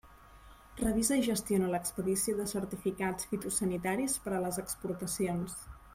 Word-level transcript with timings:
Revisa 0.79 1.17
i 1.19 1.25
gestiona 1.27 1.67
l'expedició 1.75 2.35
de 2.39 2.47
certificats 2.53 3.31
fitosanitaris 3.35 4.17
per 4.25 4.37
a 4.39 4.41
les 4.47 4.59
exportacions. 4.65 5.59